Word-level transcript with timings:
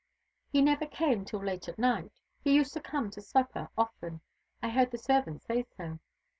"He 0.49 0.63
never 0.63 0.87
came 0.87 1.25
till 1.25 1.43
late 1.43 1.67
at 1.69 1.77
night. 1.77 2.11
He 2.43 2.55
used 2.55 2.73
to 2.73 2.81
come 2.81 3.11
to 3.11 3.21
supper 3.21 3.69
often. 3.77 4.21
I 4.59 4.69
heard 4.69 4.89
the 4.89 4.97
servant 4.97 5.43
say 5.43 5.61
so. 5.77 5.99